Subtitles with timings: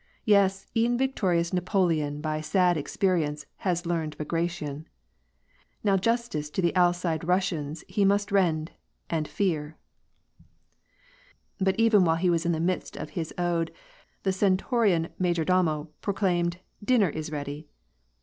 [0.25, 0.65] Yes!
[0.75, 4.87] e*en victorious Napoleon By sad experience has learned Bagration!
[5.83, 8.71] Now justice to the Alcide Russians he must rende.
[9.11, 9.77] And fear"—
[11.61, 13.71] But even while he was in the midst of his ode,
[14.23, 16.57] the stentorian major domo proclaimed"
[16.91, 17.67] Dinner is ready